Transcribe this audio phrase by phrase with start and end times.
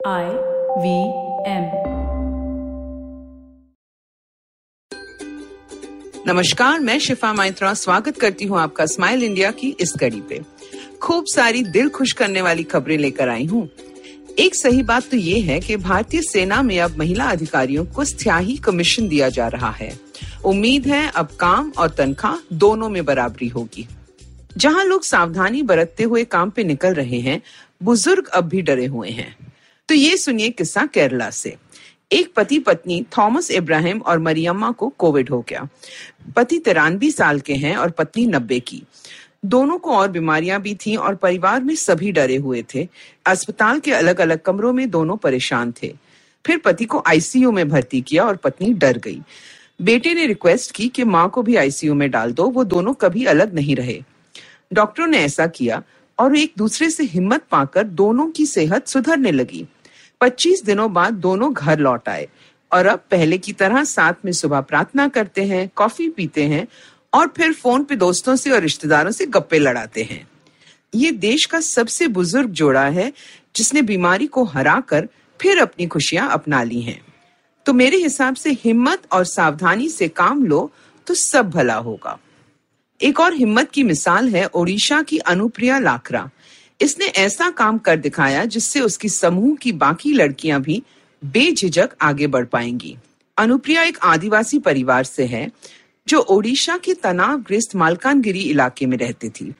[0.00, 0.26] I
[0.78, 0.90] V
[1.46, 1.64] M.
[6.26, 10.40] नमस्कार, मैं शिफा माइत्रा, स्वागत करती हूँ आपका स्माइल इंडिया की इस कड़ी पे।
[11.02, 13.68] खूब सारी दिल खुश करने वाली खबरें लेकर आई हूँ।
[14.38, 18.56] एक सही बात तो ये है कि भारतीय सेना में अब महिला अधिकारियों को स्थायी
[18.56, 19.92] कमीशन दिया जा रहा है।
[20.44, 23.86] उम्मीद है अब काम और तनख्वाह दोनों में बराबरी होगी।
[24.56, 27.40] जहाँ लोग सावधानी बरतते हुए काम पे निकल रहे हैं,
[27.82, 29.36] बुज़ुर्ग अब भी डरे हुए हैं।
[29.88, 31.56] तो ये सुनिए किस्सा केरला से।
[32.12, 35.68] एक पति पत्नी थॉमस इब्राहिम और मरियम्मा को कोविड हो गया।
[36.36, 38.82] पति तिरानवे साल के हैं और पत्नी नब्बे की।
[39.44, 42.88] दोनों को और बीमारियाँ भी थीं और परिवार में सभी डरे हुए थे।
[43.26, 45.94] अस्पताल के अलग अलग कमरों में दोनों परेशान थे।
[46.46, 49.20] फिर पति को आईसीयू में भर्ती किया और पत्नी डर गई।
[49.82, 53.24] बेटे ने रिक्वेस्ट की कि माँ को भी आईसीयू में डाल दो, वो दोनों कभी
[53.24, 54.02] अलग नहीं रहे।
[54.72, 55.82] डॉक्टरों ने ऐसा किया
[56.18, 59.66] और एक दूसरे से हिम्मत पाकर दोनों की सेहत सुधरने लगी।
[60.20, 62.28] 25 दिनों बाद दोनों घर लौट आए
[62.72, 66.66] और अब पहले की तरह साथ में सुबह प्रार्थना करते हैं, कॉफ़ी पीते हैं
[67.12, 70.26] और फिर फ़ोन पे दोस्तों से और रिश्तेदारों से गप्पे लड़ाते हैं।
[70.94, 73.12] ये देश का सबसे बुज़ुर्ग जोड़ा है
[73.56, 75.08] जिसने बीमारी को हरा कर
[75.40, 77.00] फिर अपनी खुशियाँ अपना ली हैं।
[77.66, 80.70] तो मेरे हिसाब से हिम्मत और सावधानी से काम लो
[81.06, 82.18] तो सब भला होगा।
[83.00, 86.28] एक और हिम्मत की मिसाल है ओडिशा की अनुप्रिया लाकरा
[86.80, 90.82] इसने ऐसा काम कर दिखाया जिससे उसकी समूह की बाकी लड़कियाँ भी
[91.22, 92.96] बेझिझक आगे बढ़ पाएँगी।
[93.36, 95.50] अनुप्रिया एक आदिवासी परिवार से है,
[96.08, 99.54] जो ओडिशा के तनावग्रस्त मालकानगिरी इलाके में रहती थी।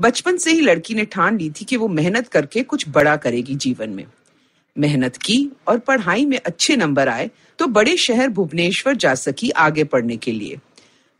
[0.00, 3.54] बचपन से ही लड़की ने ठान ली थी कि वो मेहनत करके कुछ बड़ा करेगी
[3.54, 4.04] जीवन में।
[4.76, 5.36] मेहनत की
[5.68, 10.32] और पढ़ाई में अच्छे नंबर आए तो बड़े शहर भुवनेश्वर जा सकी आगे पढ़ने के
[10.32, 10.58] लिए।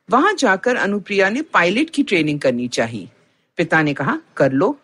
[0.09, 3.09] वहाँ जाकर अनुप्रिया ने पायलट की ट्रेनिंग करनी चाहिए।
[3.59, 4.77] पिता ने कहा, कर लो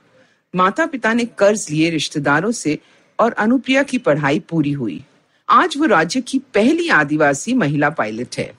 [0.54, 2.78] माता पिता ने कर्ज लिए रिश्तेदारों से
[3.18, 5.02] और अनुप्रिया की पढ़ाई पूरी हुई।
[5.48, 8.52] आज वो राज्य की पहली आदिवासी महिला पायलट है।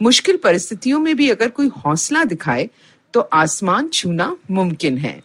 [0.00, 2.68] मुश्किल परिस्थितियों में भी अगर कोई हौसला दिखाए
[3.14, 5.20] तो आसमान छूना मुमकिन है।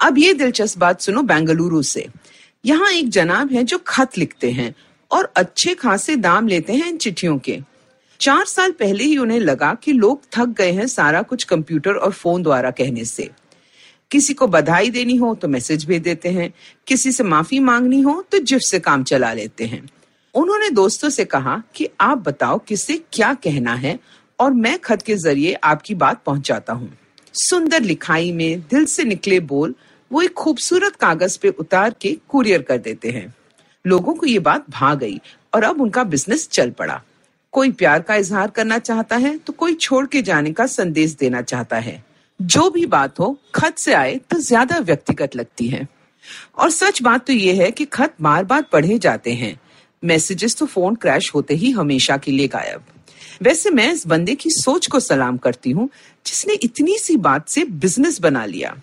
[0.00, 2.06] अब ये दिलचस्प बात सुनो बेंगलुरु से।
[2.64, 4.74] यहाँ एक जनाब है जो खत लिखते हैं
[5.10, 7.58] और अच्छे खासे दाम लेते हैं इन चिट्ठियों के।
[8.20, 12.12] चार साल पहले ही उन्हें लगा कि लोग थक गए हैं सारा कुछ कंप्यूटर और
[12.12, 13.28] फ़ोन द्वारा कहने से।
[14.10, 16.52] किसी को बधाई देनी हो तो मैसेज भेज देते हैं,
[16.86, 19.88] किसी से माफ़ी मांगनी हो तो जिफ से काम चला लेते हैं।
[20.34, 23.98] उन्होंने दोस्तों से कहा कि आप बताओ किसे क्या कहना है
[24.38, 26.92] और मैं खत के ज़रिए आपकी बात पहुंचाता हूँ।
[27.34, 29.74] सुंदर लिखाई में दिल से निकले बोल
[30.10, 33.34] वो एक खूबसूरत कागज़ पे उतार के कुरियर कर देते हैं।
[33.84, 35.20] लोगों को ये बात भा गई
[35.54, 37.00] और अब उनका बिज़नेस चल पड़ा।
[37.52, 41.42] कोई प्यार का इजहार करना चाहता है तो कोई छोड़ के जाने का संदेश देना
[41.42, 42.02] चाहता है।
[42.40, 45.86] जो भी बात हो, खत से आए तो ज़्यादा व्यक्तिगत लगती है।
[46.58, 49.58] और सच बात तो ये है कि खत बार बार पढ़े जाते हैं।
[50.02, 52.82] मैसेजेस तो फ़ोन क्रैश होते ही हमेशा के लिए गायब।
[53.42, 55.88] वैसे मैं इस बंदे की सोच को सलाम करती हूँ,
[56.26, 58.74] जिसने इतनी सी बात से बिज़नेस बना लिया।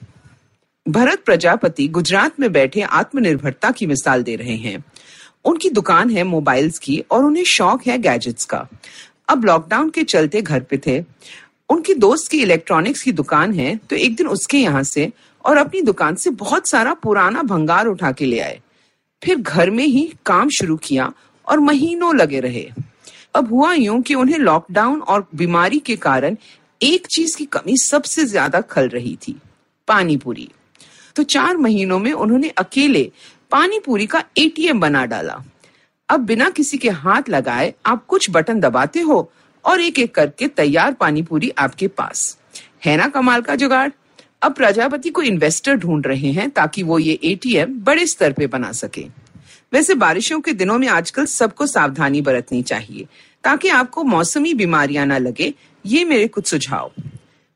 [0.85, 4.83] भरत प्रजापति गुजरात में बैठे आत्मनिर्भरता की मिसाल दे रहे हैं।
[5.45, 8.67] उनकी दुकान है मोबाइल्स की और उन्हें शौक है गैजेट्स का।
[9.29, 10.99] अब लॉकडाउन के चलते घर पे थे।
[11.71, 15.11] उनकी दोस्त की इलेक्ट्रॉनिक्स की दुकान है तो एक दिन उसके यहाँ से
[15.45, 18.59] और अपनी दुकान से बहुत सारा पुराना भंगार उठा के ले आए।
[19.21, 21.11] फिर घर में ही काम शुरू किया
[21.47, 22.69] और महीनों लगे रहे।
[23.35, 26.35] अब हुआ यूँ कि उन्हें लॉकडाउन और बीमारी के कारण
[26.81, 29.35] एक चीज़ की कमी सबसे ज़्यादा खल रही थी
[29.87, 30.49] पानी पूरी
[31.15, 33.11] तो चार महीनों में उन्होंने अकेले
[33.51, 35.41] पानी पूरी का एटीएम बना डाला।
[36.09, 39.21] अब बिना किसी के हाथ लगाए आप कुछ बटन दबाते हो
[39.65, 42.37] और एक एक करके तैयार पानी पूरी आपके पास।
[42.85, 43.89] है ना कमाल का जुगाड़?
[44.41, 48.71] अब प्रजापति को इन्वेस्टर ढूंढ रहे हैं ताकि वो ये एटीएम बड़े स्तर पे बना
[48.71, 49.05] सके।
[49.73, 53.05] वैसे बारिशों के दिनों में आजकल सबको सावधानी बरतनी चाहिए,
[53.43, 55.53] ताकि आपको मौसमी बीमारियाँ ना लगे,
[55.85, 56.91] ये मेरे कुछ सुझाव।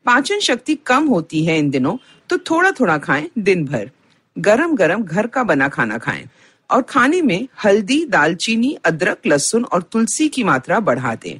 [0.06, 1.98] पाचन शक्ति कम होती है इन दिनों
[2.30, 3.90] तो थोड़ा थोड़ा खाएँ दिन भर
[4.38, 6.28] गरम गरम घर का बना खाना खाएँ।
[6.70, 11.40] और खाने में हल्दी, दालचीनी, अदरक, लहसुन और तुलसी की मात्रा बढ़ा दें।